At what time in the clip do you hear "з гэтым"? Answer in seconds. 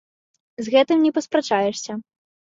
0.67-1.03